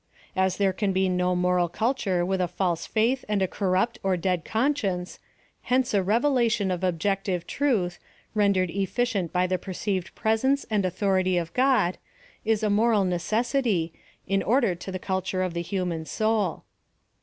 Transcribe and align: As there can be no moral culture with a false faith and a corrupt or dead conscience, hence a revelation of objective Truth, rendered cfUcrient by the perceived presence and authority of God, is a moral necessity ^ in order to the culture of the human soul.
As 0.35 0.57
there 0.57 0.73
can 0.73 0.93
be 0.93 1.07
no 1.09 1.35
moral 1.35 1.69
culture 1.69 2.25
with 2.25 2.41
a 2.41 2.47
false 2.47 2.87
faith 2.87 3.23
and 3.29 3.39
a 3.43 3.47
corrupt 3.47 3.99
or 4.01 4.17
dead 4.17 4.43
conscience, 4.43 5.19
hence 5.65 5.93
a 5.93 6.01
revelation 6.01 6.71
of 6.71 6.83
objective 6.83 7.45
Truth, 7.45 7.99
rendered 8.33 8.69
cfUcrient 8.71 9.31
by 9.31 9.45
the 9.45 9.59
perceived 9.59 10.15
presence 10.15 10.65
and 10.71 10.87
authority 10.87 11.37
of 11.37 11.53
God, 11.53 11.99
is 12.43 12.63
a 12.63 12.69
moral 12.71 13.03
necessity 13.05 13.93
^ 13.95 13.99
in 14.25 14.41
order 14.41 14.73
to 14.73 14.91
the 14.91 14.97
culture 14.97 15.43
of 15.43 15.53
the 15.53 15.61
human 15.61 16.05
soul. 16.05 16.63